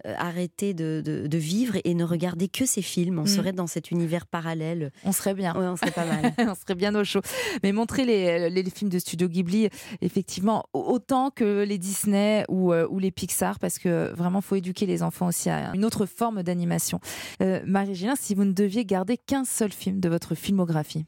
arrêter 0.04 0.74
de, 0.74 1.02
de, 1.04 1.38
vivre 1.38 1.76
et 1.84 1.94
ne 1.94 2.04
regarder 2.04 2.48
que 2.48 2.66
ces 2.66 2.82
films. 2.82 3.18
On 3.18 3.22
mm. 3.22 3.26
serait 3.26 3.52
dans 3.52 3.66
cet 3.66 3.90
univers 3.90 4.26
parallèle. 4.26 4.92
On 5.04 5.12
serait 5.12 5.34
bien. 5.34 5.54
on 5.56 5.76
serait 5.76 5.90
pas 5.90 6.04
mal. 6.04 6.32
on 6.38 6.54
serait 6.54 6.74
bien 6.74 6.94
au 6.94 7.04
chaud. 7.04 7.20
Mais 7.62 7.72
montrer 7.72 8.04
les, 8.04 8.50
les, 8.50 8.70
films 8.70 8.90
de 8.90 8.98
Studio 8.98 9.28
Ghibli, 9.28 9.68
effectivement, 10.00 10.64
autant 10.72 11.30
que 11.30 11.62
les 11.62 11.78
Disney 11.78 12.44
ou, 12.48 12.72
euh, 12.72 12.86
ou 12.90 12.98
les 12.98 13.10
Pixar, 13.10 13.58
parce 13.58 13.78
que 13.78 14.12
vraiment, 14.14 14.40
faut 14.40 14.56
éduquer 14.56 14.86
les 14.86 15.02
enfants 15.02 15.26
aussi 15.26 15.50
à 15.50 15.72
une 15.74 15.84
autre 15.84 16.06
forme 16.06 16.42
d'animation. 16.42 17.00
Euh, 17.42 17.60
Marie-Gélin, 17.66 18.14
si 18.16 18.34
vous 18.34 18.44
ne 18.44 18.52
deviez 18.52 18.84
garder 18.84 19.16
qu'un 19.16 19.44
seul 19.44 19.72
film 19.72 20.00
de 20.00 20.08
votre 20.08 20.34
filmographie 20.34 21.06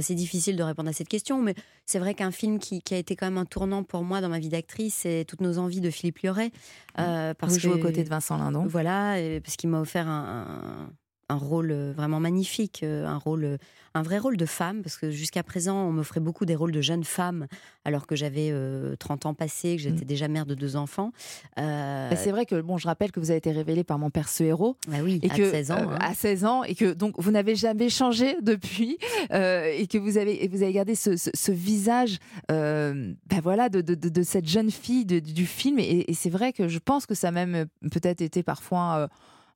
c'est 0.00 0.14
difficile 0.14 0.56
de 0.56 0.62
répondre 0.62 0.88
à 0.88 0.92
cette 0.92 1.08
question, 1.08 1.42
mais 1.42 1.54
c'est 1.84 1.98
vrai 1.98 2.14
qu'un 2.14 2.30
film 2.30 2.58
qui, 2.58 2.82
a 2.92 2.96
été 2.96 3.14
quand 3.14 3.26
même 3.26 3.38
un 3.38 3.44
tournant 3.44 3.82
pour 3.82 4.02
moi 4.02 4.20
dans 4.20 4.28
ma 4.28 4.38
vie 4.38 4.48
d'actrice, 4.48 4.94
c'est 5.02 5.24
Toutes 5.26 5.42
nos 5.42 5.58
envies 5.58 5.80
de 5.80 5.90
Philippe 5.90 6.20
Lioré. 6.20 6.50
Euh, 6.98 7.34
parce 7.34 7.54
Vous 7.54 7.58
jouez 7.58 7.74
aux 7.74 7.78
côtés 7.78 8.04
de 8.04 8.08
Vincent 8.08 8.38
Lindon. 8.38 8.64
Voilà, 8.66 9.16
parce 9.42 9.56
qu'il 9.56 9.68
m'a 9.68 9.80
offert 9.80 10.08
un, 10.08 10.90
un 11.28 11.36
rôle 11.36 11.72
vraiment 11.96 12.20
magnifique, 12.20 12.82
un 12.82 13.18
rôle 13.18 13.58
un 13.94 14.02
vrai 14.02 14.18
rôle 14.18 14.36
de 14.36 14.46
femme, 14.46 14.82
parce 14.82 14.96
que 14.96 15.10
jusqu'à 15.10 15.42
présent, 15.42 15.76
on 15.76 15.92
m'offrait 15.92 16.20
beaucoup 16.20 16.46
des 16.46 16.54
rôles 16.54 16.72
de 16.72 16.80
jeune 16.80 17.04
femme, 17.04 17.46
alors 17.84 18.06
que 18.06 18.16
j'avais 18.16 18.52
30 18.98 19.26
ans 19.26 19.34
passés, 19.34 19.76
que 19.76 19.82
j'étais 19.82 20.04
mmh. 20.04 20.08
déjà 20.08 20.28
mère 20.28 20.46
de 20.46 20.54
deux 20.54 20.76
enfants. 20.76 21.12
Bah, 21.56 22.16
c'est 22.16 22.30
vrai 22.30 22.46
que, 22.46 22.60
bon, 22.60 22.78
je 22.78 22.86
rappelle 22.86 23.12
que 23.12 23.20
vous 23.20 23.30
avez 23.30 23.38
été 23.38 23.52
révélée 23.52 23.84
par 23.84 23.98
mon 23.98 24.10
père 24.10 24.28
ce 24.28 24.44
héros. 24.44 24.76
Bah 24.88 24.98
oui, 25.02 25.20
et 25.22 25.30
à 25.30 25.34
que, 25.34 25.50
16 25.50 25.70
ans. 25.72 25.76
Hein. 25.90 25.98
À 26.00 26.14
16 26.14 26.44
ans, 26.44 26.64
et 26.64 26.74
que 26.74 26.92
donc 26.92 27.14
vous 27.18 27.30
n'avez 27.30 27.54
jamais 27.54 27.88
changé 27.88 28.36
depuis, 28.42 28.98
et 29.30 29.86
que 29.86 29.98
vous 29.98 30.16
avez, 30.16 30.48
vous 30.48 30.62
avez 30.62 30.72
gardé 30.72 30.94
ce, 30.94 31.52
visage 31.52 32.18
bah 32.48 33.40
voilà, 33.42 33.68
de, 33.68 33.80
de, 33.80 33.94
de, 33.94 34.22
cette 34.22 34.48
jeune 34.48 34.70
fille 34.70 35.04
du 35.04 35.46
film. 35.46 35.78
Et, 35.78 36.10
et 36.10 36.14
c'est 36.14 36.30
vrai 36.30 36.52
que 36.52 36.68
je 36.68 36.78
pense 36.78 37.06
que 37.06 37.14
ça 37.14 37.28
a 37.28 37.30
même 37.30 37.66
peut-être 37.90 38.22
été 38.22 38.42
parfois 38.42 39.08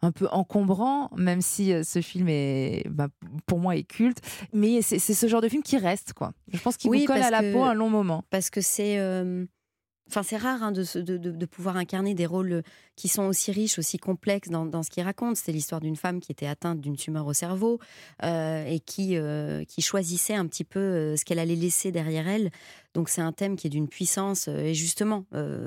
un 0.02 0.12
peu 0.12 0.28
encombrant, 0.30 1.10
même 1.16 1.40
si 1.40 1.72
euh, 1.72 1.82
ce 1.82 2.00
film 2.00 2.28
est, 2.28 2.86
bah, 2.88 3.08
pour 3.46 3.58
moi, 3.58 3.76
est 3.76 3.84
culte. 3.84 4.18
Mais 4.52 4.82
c'est 4.82 4.98
ce 4.98 5.26
genre 5.26 5.40
de 5.40 5.48
film 5.48 5.62
qui 5.62 5.78
reste, 5.78 6.12
quoi. 6.12 6.32
Je 6.52 6.58
pense 6.58 6.76
qu'il 6.76 6.90
vous 6.90 7.04
colle 7.04 7.22
à 7.22 7.30
la 7.30 7.42
peau 7.52 7.62
un 7.62 7.74
long 7.74 7.90
moment. 7.90 8.24
Parce 8.30 8.50
que 8.50 8.60
c'est. 8.60 8.98
Euh, 8.98 9.46
enfin, 10.08 10.22
c'est 10.22 10.36
rare 10.36 10.62
hein, 10.62 10.72
de, 10.72 11.00
de, 11.00 11.16
de, 11.16 11.46
pouvoir 11.46 11.76
incarner 11.76 12.14
des 12.14 12.26
rôles 12.26 12.62
qui 12.94 13.08
sont 13.08 13.24
aussi 13.24 13.52
riches, 13.52 13.78
aussi 13.78 13.98
complexes 13.98 14.48
dans, 14.48 14.64
dans 14.64 14.82
ce 14.82 14.90
qu'il 14.90 15.02
raconte. 15.02 15.36
C'est 15.36 15.52
l'histoire 15.52 15.80
d'une 15.80 15.96
femme 15.96 16.20
qui 16.20 16.32
était 16.32 16.46
atteinte 16.46 16.80
d'une 16.80 16.96
tumeur 16.96 17.26
au 17.26 17.32
cerveau 17.32 17.78
euh, 18.22 18.64
et 18.66 18.80
qui, 18.80 19.16
qui 19.68 19.82
choisissait 19.82 20.34
un 20.34 20.46
petit 20.46 20.64
peu 20.64 21.16
ce 21.16 21.24
qu'elle 21.24 21.38
allait 21.38 21.56
laisser 21.56 21.92
derrière 21.92 22.28
elle. 22.28 22.50
Donc 22.94 23.10
c'est 23.10 23.20
un 23.20 23.32
thème 23.32 23.56
qui 23.56 23.66
est 23.66 23.70
d'une 23.70 23.88
puissance. 23.88 24.48
et 24.48 24.72
justement, 24.72 25.26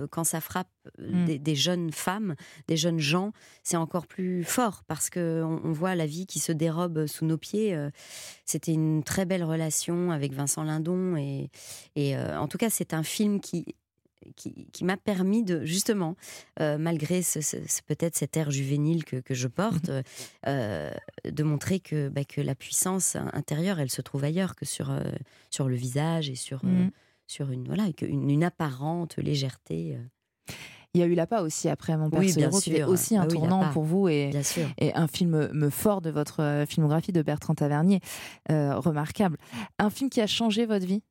quand 0.10 0.24
ça 0.24 0.42
frappe 0.42 0.70
mmh. 0.98 1.26
des, 1.26 1.38
des, 1.38 1.56
jeunes 1.56 1.92
femmes, 1.92 2.36
des 2.68 2.78
jeunes 2.78 2.98
gens, 2.98 3.34
c'est 3.62 3.78
encore 3.78 4.08
plus 4.08 4.44
fort 4.44 4.84
parce 4.88 5.12
que 5.12 5.44
on, 5.44 5.72
voit 5.72 5.94
la 5.94 6.08
vie 6.08 6.26
qui 6.26 6.40
se 6.40 6.52
dérobe 6.52 7.06
sous 7.06 7.26
nos 7.26 7.38
pieds. 7.38 7.78
C'était 8.46 8.74
une 8.74 9.04
très 9.04 9.26
belle 9.26 9.44
relation 9.44 10.10
avec 10.10 10.34
Vincent 10.34 10.64
Lindon 10.64 11.16
et, 11.18 11.52
et 11.96 12.18
en 12.18 12.48
tout 12.48 12.58
cas 12.58 12.72
c'est 12.72 12.96
un 12.96 13.04
film 13.04 13.40
qui 13.40 13.76
qui, 14.36 14.84
m'a 14.84 14.98
permis 14.98 15.44
de, 15.44 15.66
justement, 15.66 16.16
malgré 16.60 17.22
ce, 17.22 17.40
peut-être 17.88 18.16
cet 18.16 18.38
air 18.38 18.52
juvénile 18.52 19.04
que, 19.06 19.18
que 19.18 19.34
je 19.34 19.48
porte, 19.48 19.90
mmh 19.90 20.02
de 21.26 21.44
montrer 21.44 21.80
que, 21.80 22.10
bah, 22.10 22.24
que 22.24 22.42
la 22.42 22.56
puissance 22.56 23.16
intérieure, 23.34 23.80
elle 23.80 23.90
se 23.90 24.02
trouve 24.02 24.24
ailleurs 24.24 24.56
que 24.56 24.66
sur, 24.66 24.92
sur 25.50 25.68
le 25.68 25.76
visage 25.76 26.30
et 26.30 26.36
sur, 26.36 26.66
mmh 26.66 26.90
sur 27.30 27.52
une, 27.52 27.66
voilà, 27.66 27.86
une, 28.02 28.30
une 28.30 28.44
apparente 28.44 29.18
légèreté. 29.18 29.96
Euh. 29.96 30.54
Il 30.96 31.02
y 31.02 31.04
a 31.04 31.06
eu 31.06 31.14
La 31.14 31.28
Pas 31.28 31.44
aussi 31.44 31.70
après 31.70 31.96
Mon 31.96 32.10
Père 32.10 32.20
oui, 32.20 32.34
qui 32.34 32.76
est 32.76 32.84
aussi 32.84 33.16
un 33.16 33.22
ah 33.22 33.28
tournant 33.28 33.72
pour 33.72 33.84
vous 33.84 34.10
et, 34.10 34.32
et, 34.80 34.94
un 34.96 35.08
film 35.08 35.70
fort 35.70 36.02
de 36.02 36.10
votre 36.10 36.42
euh, 36.42 36.66
filmographie 36.66 37.12
de 37.12 37.22
Bertrand 37.22 37.54
Tavernier, 37.54 38.00
euh, 38.50 38.76
remarquable. 38.76 39.38
Un 39.78 39.92
film 39.92 40.10
qui 40.10 40.20
a 40.20 40.26
changé 40.26 40.66
votre 40.66 40.88
vie? 40.88 41.04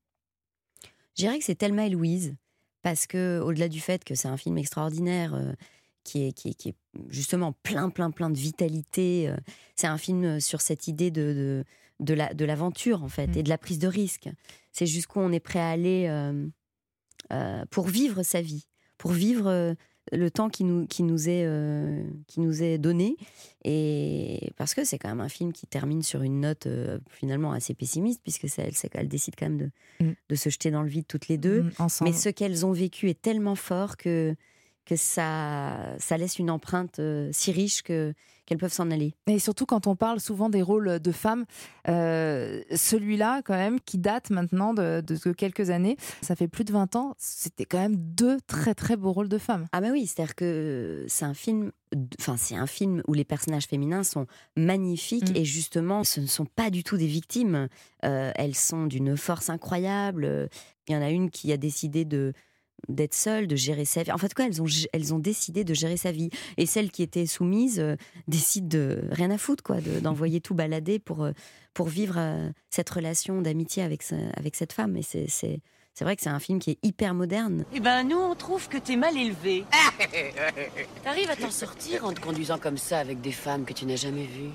Je 1.16 1.22
dirais 1.22 1.38
que 1.38 1.44
c'est 1.44 1.54
Thelma 1.54 1.86
et 1.86 1.90
Louise, 1.90 2.34
parce 2.82 3.06
que 3.06 3.40
au-delà 3.40 3.68
du 3.68 3.80
fait 3.80 4.04
que 4.04 4.14
c'est 4.14 4.28
un 4.28 4.36
film 4.36 4.58
extraordinaire, 4.58 5.36
qui, 6.04 6.28
est, 6.28 6.32
qui, 6.32 6.48
est, 6.68 6.74
justement 7.08 7.52
plein, 7.62 7.90
plein, 7.90 8.10
plein 8.10 8.30
de 8.30 8.38
vitalité, 8.38 9.30
c'est 9.76 9.86
un 9.86 9.98
film 9.98 10.40
sur 10.40 10.60
cette 10.60 10.88
idée 10.88 11.10
de 11.10 11.64
de 12.00 12.44
l'aventure 12.44 13.02
en 13.02 13.08
fait 13.08 13.28
mm. 13.28 13.38
et 13.38 13.42
de 13.42 13.48
la 13.48 13.58
prise 13.58 13.78
de 13.78 13.88
risque. 13.88 14.28
C'est 14.72 14.86
jusqu'où 14.86 15.20
on 15.20 15.32
est 15.32 15.40
prêt 15.40 15.58
à 15.58 15.70
aller 15.70 16.06
euh, 16.08 16.46
euh, 17.32 17.64
pour 17.70 17.86
vivre 17.88 18.22
sa 18.22 18.40
vie, 18.40 18.66
pour 18.96 19.12
vivre 19.12 19.48
euh, 19.48 19.74
le 20.12 20.30
temps 20.30 20.48
qui 20.48 20.64
nous, 20.64 20.86
qui 20.86 21.02
nous, 21.02 21.28
est, 21.28 21.46
qui 22.26 22.40
nous 22.40 22.62
est 22.62 22.78
donné. 22.78 23.16
Et 23.64 24.52
parce 24.56 24.74
que 24.74 24.84
c'est 24.84 24.98
quand 24.98 25.08
même 25.08 25.20
un 25.20 25.28
film 25.28 25.52
qui 25.52 25.66
termine 25.66 26.02
sur 26.02 26.22
une 26.22 26.40
note 26.40 26.68
finalement 27.10 27.52
assez 27.52 27.74
pessimiste, 27.74 28.20
puisque 28.22 28.46
elle, 28.58 28.72
elle 28.92 29.08
décide 29.08 29.34
quand 29.36 29.48
même 29.48 29.58
de, 29.58 30.04
mm. 30.04 30.12
de, 30.28 30.34
se 30.34 30.48
jeter 30.48 30.70
dans 30.70 30.82
le 30.82 30.88
vide 30.88 31.06
toutes 31.06 31.28
les 31.28 31.38
deux. 31.38 31.62
Mm, 31.62 31.86
Mais 32.02 32.12
ce 32.12 32.28
qu'elles 32.28 32.64
ont 32.64 32.72
vécu 32.72 33.10
est 33.10 33.20
tellement 33.20 33.56
fort 33.56 33.96
que 33.96 34.34
que 34.88 34.96
ça, 34.96 35.94
ça 35.98 36.16
laisse 36.16 36.38
une 36.38 36.50
empreinte 36.50 36.98
euh, 36.98 37.28
si 37.32 37.52
riche 37.52 37.82
que 37.82 38.14
qu'elles 38.48 38.58
peuvent 38.58 38.72
s'en 38.72 38.90
aller. 38.90 39.14
Et 39.26 39.38
surtout 39.38 39.66
quand 39.66 39.86
on 39.86 39.94
parle 39.94 40.20
souvent 40.20 40.48
des 40.48 40.62
rôles 40.62 41.00
de 41.00 41.12
femmes, 41.12 41.44
euh, 41.86 42.62
celui-là 42.74 43.42
quand 43.44 43.54
même 43.54 43.78
qui 43.78 43.98
date 43.98 44.30
maintenant 44.30 44.72
de, 44.72 45.02
de, 45.02 45.32
quelques 45.32 45.68
années, 45.68 45.98
ça 46.22 46.34
fait 46.34 46.48
plus 46.48 46.64
de 46.64 46.72
20 46.72 46.96
ans, 46.96 47.14
c'était 47.18 47.66
quand 47.66 47.78
même 47.78 47.96
deux 47.96 48.38
très 48.46 48.74
très 48.74 48.96
beaux 48.96 49.12
rôles 49.12 49.28
de 49.28 49.36
femmes. 49.36 49.66
Ah 49.72 49.82
bah 49.82 49.88
oui, 49.92 50.06
c'est-à-dire 50.06 50.34
que 50.34 51.04
c'est 51.08 51.26
un 51.26 51.34
film, 51.34 51.72
enfin 52.18 52.38
c'est 52.38 52.56
un 52.56 52.66
film 52.66 53.02
où 53.06 53.12
les 53.12 53.24
personnages 53.24 53.66
féminins 53.66 54.02
sont 54.02 54.26
magnifiques 54.56 55.30
mm. 55.30 55.36
et 55.36 55.44
justement 55.44 56.02
ce 56.02 56.20
ne 56.20 56.26
sont 56.26 56.46
pas 56.46 56.70
du 56.70 56.82
tout 56.82 56.96
des 56.96 57.06
victimes. 57.06 57.68
Euh, 58.04 58.32
elles 58.34 58.54
sont 58.54 58.86
d'une 58.86 59.16
force 59.18 59.50
incroyable. 59.50 60.48
Il 60.88 60.94
y 60.94 60.96
en 60.96 61.02
a 61.02 61.10
une 61.10 61.30
qui 61.30 61.52
a 61.52 61.58
décidé 61.58 62.06
de 62.06 62.32
d'être 62.88 63.14
seule, 63.14 63.46
de 63.46 63.56
gérer 63.56 63.84
sa 63.84 64.02
vie. 64.02 64.12
En 64.12 64.18
fait, 64.18 64.34
quoi, 64.34 64.46
elles 64.46 64.62
ont, 64.62 64.66
elles 64.92 65.14
ont 65.14 65.18
décidé 65.18 65.64
de 65.64 65.74
gérer 65.74 65.96
sa 65.96 66.12
vie. 66.12 66.30
Et 66.56 66.66
celle 66.66 66.90
qui 66.90 67.02
était 67.02 67.26
soumise 67.26 67.80
euh, 67.80 67.96
décide 68.28 68.68
de 68.68 69.02
rien 69.10 69.30
à 69.30 69.38
foutre, 69.38 69.62
quoi, 69.62 69.76
d'envoyer 70.02 70.40
tout 70.40 70.54
balader 70.54 70.98
pour, 70.98 71.24
euh, 71.24 71.32
pour 71.74 71.88
vivre 71.88 72.14
euh, 72.16 72.50
cette 72.70 72.88
relation 72.90 73.42
d'amitié 73.42 73.82
avec, 73.82 74.02
avec 74.34 74.54
cette 74.54 74.72
femme. 74.72 74.96
Et 74.96 75.02
c'est, 75.02 75.26
c'est, 75.28 75.60
c'est 75.94 76.04
vrai 76.04 76.16
que 76.16 76.22
c'est 76.22 76.30
un 76.30 76.40
film 76.40 76.58
qui 76.58 76.70
est 76.70 76.78
hyper 76.82 77.14
moderne. 77.14 77.64
Eh 77.74 77.80
ben, 77.80 78.04
nous, 78.04 78.18
on 78.18 78.34
trouve 78.34 78.68
que 78.68 78.78
t'es 78.78 78.96
mal 78.96 79.16
élevé. 79.16 79.64
T'arrives 81.04 81.30
à 81.30 81.36
t'en 81.36 81.50
sortir 81.50 82.04
en 82.04 82.12
te 82.12 82.20
conduisant 82.20 82.58
comme 82.58 82.78
ça 82.78 83.00
avec 83.00 83.20
des 83.20 83.32
femmes 83.32 83.64
que 83.64 83.72
tu 83.72 83.84
n'as 83.84 83.96
jamais 83.96 84.26
vues? 84.26 84.50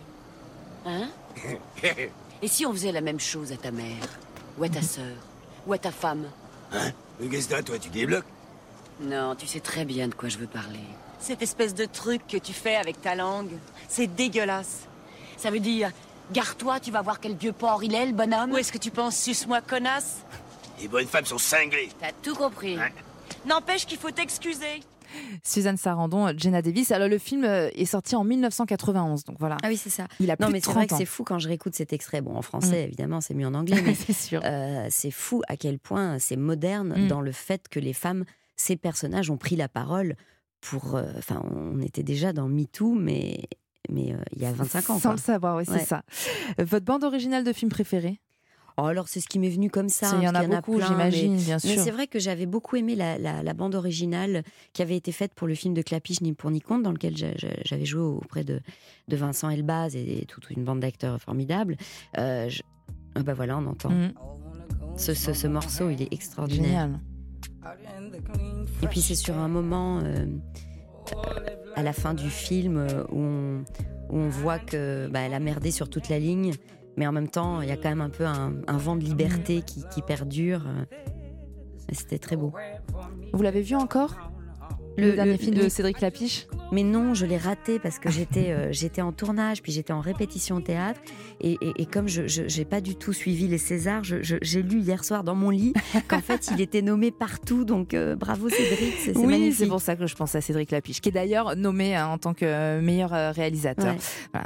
Hein? 0.85 1.09
Et 2.41 2.47
si 2.47 2.65
on 2.65 2.73
faisait 2.73 2.91
la 2.91 3.01
même 3.01 3.19
chose 3.19 3.53
à 3.53 3.57
ta 3.57 3.71
mère 3.71 4.19
Ou 4.57 4.65
à 4.65 4.69
ta 4.69 4.81
sœur 4.81 5.15
Ou 5.65 5.73
à 5.73 5.77
ta 5.77 5.91
femme? 5.91 6.25
Hein 6.73 6.91
que 7.19 7.61
toi, 7.61 7.79
tu 7.79 7.89
débloques 7.89 8.25
Non, 9.01 9.35
tu 9.35 9.47
sais 9.47 9.59
très 9.59 9.85
bien 9.85 10.07
de 10.07 10.15
quoi 10.15 10.29
je 10.29 10.37
veux 10.37 10.47
parler. 10.47 10.79
Cette 11.19 11.41
espèce 11.41 11.73
de 11.73 11.85
truc 11.85 12.25
que 12.27 12.37
tu 12.37 12.53
fais 12.53 12.75
avec 12.75 13.01
ta 13.01 13.15
langue, 13.15 13.51
c'est 13.87 14.07
dégueulasse. 14.07 14.87
Ça 15.37 15.51
veut 15.51 15.59
dire, 15.59 15.91
gare-toi, 16.31 16.79
tu 16.79 16.91
vas 16.91 17.01
voir 17.01 17.19
quel 17.19 17.35
vieux 17.35 17.53
porc 17.53 17.83
il 17.83 17.95
est, 17.95 18.07
le 18.07 18.11
bonhomme. 18.13 18.51
Ou 18.51 18.57
est-ce 18.57 18.71
que 18.71 18.77
tu 18.77 18.91
penses, 18.91 19.17
suce-moi, 19.17 19.61
connasse? 19.61 20.17
Les 20.81 20.87
bonnes 20.87 21.07
femmes 21.07 21.25
sont 21.25 21.37
cinglées. 21.37 21.89
T'as 21.99 22.11
tout 22.21 22.35
compris. 22.35 22.77
N'empêche 23.45 23.85
qu'il 23.85 23.97
faut 23.97 24.11
t'excuser. 24.11 24.81
Suzanne 25.43 25.77
Sarandon, 25.77 26.31
Jenna 26.37 26.61
Davis. 26.61 26.91
Alors 26.91 27.07
le 27.07 27.17
film 27.17 27.43
euh, 27.43 27.69
est 27.73 27.85
sorti 27.85 28.15
en 28.15 28.23
1991, 28.23 29.23
donc 29.25 29.37
voilà. 29.39 29.57
Ah 29.63 29.67
oui, 29.67 29.77
c'est 29.77 29.89
ça. 29.89 30.07
Il 30.19 30.31
a 30.31 30.35
non, 30.39 30.47
plus 30.47 30.53
mais 30.53 30.59
c'est 30.61 30.71
vrai 30.71 30.87
que 30.87 30.95
c'est 30.95 31.05
fou 31.05 31.23
quand 31.23 31.39
je 31.39 31.47
réécoute 31.47 31.75
cet 31.75 31.93
extrait. 31.93 32.21
Bon, 32.21 32.35
en 32.35 32.41
français, 32.41 32.81
mm. 32.81 32.87
évidemment, 32.87 33.21
c'est 33.21 33.33
mieux 33.33 33.47
en 33.47 33.53
anglais, 33.53 33.81
mais 33.85 33.95
c'est 33.95 34.13
sûr. 34.13 34.41
Euh, 34.43 34.87
c'est 34.89 35.11
fou 35.11 35.41
à 35.47 35.57
quel 35.57 35.79
point 35.79 36.19
c'est 36.19 36.37
moderne 36.37 37.05
mm. 37.05 37.07
dans 37.07 37.21
le 37.21 37.31
fait 37.31 37.67
que 37.69 37.79
les 37.79 37.93
femmes, 37.93 38.25
ces 38.55 38.75
personnages, 38.75 39.29
ont 39.29 39.37
pris 39.37 39.55
la 39.55 39.67
parole 39.67 40.15
pour. 40.61 40.95
Euh, 40.95 41.03
enfin, 41.17 41.43
on 41.51 41.81
était 41.81 42.03
déjà 42.03 42.33
dans 42.33 42.47
MeToo, 42.47 42.93
mais 42.93 43.41
mais 43.89 44.15
il 44.31 44.41
y 44.41 44.45
a 44.45 44.51
25 44.53 44.89
ans. 44.91 44.99
Sans 44.99 45.11
le 45.11 45.17
savoir, 45.17 45.57
oui, 45.57 45.65
c'est 45.67 45.85
ça. 45.85 46.03
Votre 46.57 46.85
bande 46.85 47.03
originale 47.03 47.43
de 47.43 47.51
film 47.51 47.69
préférée? 47.69 48.21
Oh, 48.77 48.85
alors 48.85 49.07
c'est 49.07 49.19
ce 49.19 49.27
qui 49.27 49.39
m'est 49.39 49.49
venu 49.49 49.69
comme 49.69 49.89
ça. 49.89 50.11
Il 50.17 50.23
y 50.23 50.27
en 50.27 50.35
a 50.35 50.45
beaucoup, 50.47 50.81
j'imagine, 50.81 51.37
bien 51.37 51.59
sûr. 51.59 51.69
Mais 51.69 51.77
c'est 51.77 51.91
vrai 51.91 52.07
que 52.07 52.19
j'avais 52.19 52.45
beaucoup 52.45 52.75
aimé 52.75 52.95
la, 52.95 53.53
bande 53.53 53.75
originale 53.75 54.43
qui 54.73 54.81
avait 54.81 54.97
été 54.97 55.11
faite 55.11 55.33
pour 55.33 55.47
le 55.47 55.53
film 55.53 55.73
de 55.73 55.81
Clapiche 55.81 56.21
Ni 56.21 56.33
pour 56.33 56.49
ni 56.49 56.61
compte, 56.61 56.83
dans 56.83 56.91
lequel 56.91 57.15
j'avais 57.15 57.85
joué 57.85 58.01
auprès 58.01 58.43
de, 58.43 58.61
de 59.07 59.15
Vincent 59.15 59.49
Elbaz 59.49 59.95
et, 59.95 60.25
toute 60.27 60.49
une 60.49 60.63
bande 60.63 60.79
d'acteurs 60.79 61.21
formidables. 61.21 61.77
Euh, 62.17 62.49
ah 63.15 63.21
bah 63.21 63.33
voilà, 63.33 63.57
on 63.57 63.67
entend. 63.67 63.89
Mm. 63.89 64.13
Ce, 64.97 65.47
morceau, 65.47 65.89
il 65.89 66.01
est 66.01 66.11
extraordinaire. 66.11 66.89
Et 68.81 68.87
puis 68.87 69.01
c'est 69.01 69.15
sur 69.15 69.37
un 69.37 69.47
moment 69.47 69.99
euh, 70.03 70.25
à 71.75 71.83
la 71.83 71.93
fin 71.93 72.13
du 72.13 72.29
film 72.29 72.77
euh, 72.77 73.03
où 73.11 73.63
on, 74.09 74.29
voit 74.29 74.59
que 74.59 75.07
bah, 75.11 75.21
elle 75.21 75.33
a 75.33 75.39
merdé 75.39 75.71
sur 75.71 75.89
toute 75.89 76.09
la 76.09 76.19
ligne 76.19 76.53
mais 76.97 77.07
en 77.07 77.11
même 77.11 77.29
temps, 77.29 77.61
il 77.61 77.69
y 77.69 77.71
a 77.71 77.77
quand 77.77 77.89
même 77.89 78.01
un 78.01 78.09
peu 78.09 78.25
un, 78.25 78.77
vent 78.77 78.95
de 78.95 79.03
liberté 79.03 79.61
qui, 79.61 80.01
perdure. 80.01 80.61
C'était 81.91 82.19
très 82.19 82.35
beau. 82.35 82.53
Vous 83.33 83.43
l'avez 83.43 83.61
vu 83.61 83.75
encore? 83.75 84.32
Le, 84.97 85.13
dernier 85.13 85.37
film 85.37 85.55
de 85.55 85.69
Cédric 85.69 86.01
Lapiche 86.01 86.47
Mais 86.71 86.83
non, 86.83 87.13
je 87.13 87.25
l'ai 87.25 87.37
raté 87.37 87.79
parce 87.79 87.99
que 87.99 88.11
j'étais 88.11 88.51
euh, 88.51 88.71
j'étais 88.71 89.01
en 89.01 89.11
tournage, 89.11 89.61
puis 89.61 89.71
j'étais 89.71 89.93
en 89.93 90.01
répétition 90.01 90.57
au 90.57 90.61
théâtre. 90.61 90.99
Et, 91.41 91.57
et, 91.61 91.85
comme 91.85 92.07
je 92.07 92.41
n'ai 92.57 92.65
pas 92.65 92.79
du 92.79 92.95
tout 92.95 93.11
suivi 93.11 93.47
les 93.47 93.57
Césars, 93.57 94.03
j'ai 94.03 94.61
lu 94.61 94.79
hier 94.79 95.03
soir 95.03 95.23
dans 95.23 95.35
mon 95.35 95.49
lit 95.49 95.73
qu'en 96.07 96.21
fait, 96.21 96.49
il 96.53 96.61
était 96.61 96.81
nommé 96.81 97.11
partout. 97.11 97.65
Donc 97.65 97.93
euh, 97.93 98.15
bravo 98.15 98.49
Cédric, 98.49 98.93
c'est 98.99 99.17
Oui, 99.17 99.53
c'est 99.53 99.67
pour 99.67 99.81
ça 99.81 99.95
que 99.95 100.07
je 100.07 100.15
pense 100.15 100.35
à 100.35 100.41
Cédric 100.41 100.71
Lapiche, 100.71 101.01
qui 101.01 101.09
est 101.09 101.13
d'ailleurs 101.13 101.55
nommé 101.55 101.95
hein, 101.95 102.07
en 102.07 102.17
tant 102.17 102.33
que 102.33 102.79
meilleur 102.79 103.13
euh, 103.13 103.31
réalisateur. 103.31 103.95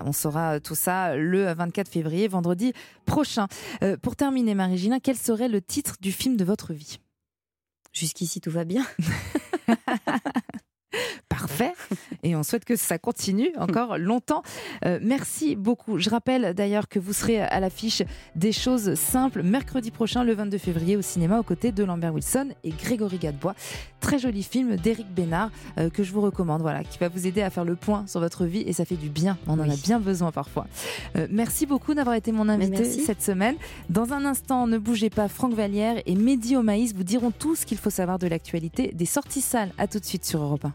on 0.06 0.12
saura 0.12 0.60
tout 0.60 0.76
ça 0.76 1.16
le 1.16 1.54
24 1.54 1.90
février, 1.90 2.28
vendredi 2.28 2.74
prochain. 3.06 3.48
pour 4.02 4.16
terminer, 4.16 4.56
Marie-Gilin, 4.56 5.00
quel 5.02 5.18
serait 5.18 5.48
le 5.48 5.62
titre 5.62 5.96
du 6.02 6.12
film 6.12 6.36
de 6.38 6.44
votre 6.44 6.74
vie? 6.74 7.00
Jusqu'ici, 7.94 8.42
tout 8.42 8.52
va 8.52 8.64
bien. 8.64 8.86
Parfait. 11.30 11.74
Et 12.24 12.36
on 12.36 12.44
souhaite 12.44 12.66
que 12.66 12.76
ça 12.76 12.98
continue 12.98 13.50
encore 13.58 13.98
longtemps. 13.98 14.44
Euh, 14.86 15.00
merci 15.02 15.56
beaucoup. 15.56 16.00
Je 16.00 16.10
rappelle 16.10 16.54
d'ailleurs 16.54 16.88
que 16.88 17.00
vous 17.00 17.14
serez 17.14 17.42
à 17.42 17.60
l'affiche 17.60 18.04
des 18.36 18.52
choses 18.52 18.96
simples 18.96 19.44
mercredi 19.44 19.92
prochain, 19.92 20.24
le 20.24 20.34
22 20.34 20.58
février, 20.58 20.98
au 20.98 21.02
cinéma, 21.02 21.40
aux 21.40 21.44
côtés 21.44 21.72
de 21.72 21.84
Lambert 21.84 22.14
Wilson 22.14 22.50
et 22.64 22.72
Grégory 22.72 23.18
Gadebois. 23.18 23.56
Très 24.00 24.20
joli 24.20 24.44
film 24.44 24.76
d'Éric 24.76 25.08
Bénard 25.14 25.52
euh, 25.78 25.90
que 25.90 26.04
je 26.04 26.12
vous 26.12 26.22
recommande, 26.22 26.62
voilà, 26.62 26.84
qui 26.84 26.98
va 27.00 27.10
vous 27.10 27.28
aider 27.28 27.42
à 27.42 27.50
faire 27.50 27.66
le 27.66 27.76
point 27.76 28.06
sur 28.08 28.20
votre 28.20 28.46
vie 28.46 28.62
et 28.62 28.74
ça 28.74 28.86
fait 28.86 28.96
du 28.96 29.10
bien. 29.10 29.38
On 29.48 29.60
en 29.60 29.70
a 29.70 29.76
bien 29.76 30.00
besoin 30.00 30.32
parfois. 30.32 30.68
Euh, 31.16 31.28
merci 31.30 31.66
beaucoup 31.66 31.94
d'avoir 31.94 32.16
été 32.16 32.32
mon 32.32 32.50
invité 32.50 32.84
cette 32.86 33.22
semaine. 33.22 33.56
Dans 33.90 34.14
un 34.14 34.26
instant, 34.26 34.68
ne 34.68 34.78
bougez 34.78 35.10
pas, 35.10 35.28
Franck 35.28 35.54
Vallière 35.54 36.02
et 36.06 36.16
Mehdi 36.16 36.56
Omaïs 36.56 36.94
vous 36.94 37.04
diront 37.04 37.32
tout 37.32 37.56
ce 37.56 37.66
qu'il 37.66 37.78
faut 37.78 37.90
savoir 37.90 38.20
de 38.20 38.28
l'actualité 38.28 38.92
des 38.94 39.06
sorties 39.06 39.42
salles. 39.42 39.72
À 39.78 39.88
tout 39.88 40.00
de 40.00 40.06
suite 40.06 40.26
sur 40.26 40.42
Europe 40.42 40.64
1. 40.64 40.66